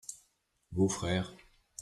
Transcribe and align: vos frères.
vos 0.71 0.89
frères. 0.89 1.31